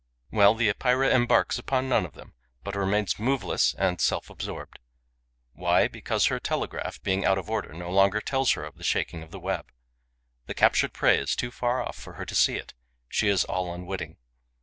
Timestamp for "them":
2.13-2.33